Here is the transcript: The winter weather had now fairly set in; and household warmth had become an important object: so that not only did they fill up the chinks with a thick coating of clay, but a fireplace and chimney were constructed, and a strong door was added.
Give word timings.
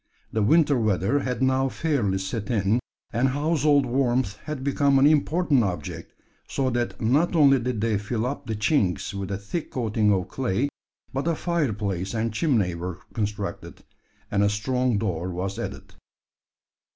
The 0.33 0.41
winter 0.41 0.79
weather 0.79 1.19
had 1.19 1.43
now 1.43 1.69
fairly 1.69 2.17
set 2.17 2.49
in; 2.49 2.79
and 3.13 3.27
household 3.27 3.85
warmth 3.85 4.37
had 4.45 4.63
become 4.63 4.97
an 4.97 5.05
important 5.05 5.63
object: 5.63 6.11
so 6.47 6.71
that 6.71 6.99
not 6.99 7.35
only 7.35 7.59
did 7.59 7.81
they 7.81 7.99
fill 7.99 8.25
up 8.25 8.47
the 8.47 8.55
chinks 8.55 9.13
with 9.13 9.29
a 9.29 9.37
thick 9.37 9.69
coating 9.69 10.11
of 10.11 10.27
clay, 10.27 10.69
but 11.13 11.27
a 11.27 11.35
fireplace 11.35 12.15
and 12.15 12.33
chimney 12.33 12.73
were 12.73 12.97
constructed, 13.13 13.83
and 14.31 14.41
a 14.41 14.49
strong 14.49 14.97
door 14.97 15.29
was 15.29 15.59
added. 15.59 15.93